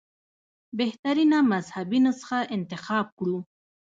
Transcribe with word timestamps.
بهترینه 0.79 1.37
مذهبي 1.51 1.99
نسخه 2.05 2.39
انتخاب 2.55 3.07
کړو. 3.17 3.37